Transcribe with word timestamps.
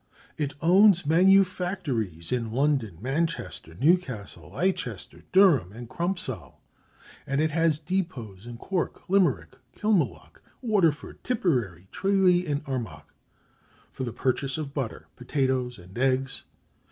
"It 0.35 0.55
owns 0.61 1.05
manufactories 1.05 2.31
in 2.31 2.51
London, 2.51 2.97
Manchester, 3.01 3.77
Newcastle, 3.79 4.49
Leicester, 4.49 5.25
Durham, 5.31 5.71
and 5.73 5.87
Crumpsall; 5.87 6.59
and 7.27 7.39
it 7.39 7.51
has 7.51 7.77
depots 7.77 8.47
in 8.47 8.57
Cork, 8.57 9.07
Limerick, 9.07 9.51
Kilmallock, 9.75 10.41
Waterford, 10.63 11.23
Tipperary, 11.23 11.87
Tralee, 11.91 12.47
and 12.47 12.63
Armagh, 12.65 13.13
for 13.91 14.03
the 14.03 14.11
purchase 14.11 14.57
of 14.57 14.73
butter, 14.73 15.05
potatoes, 15.15 15.77
and 15.77 15.95
eggs. 15.95 16.45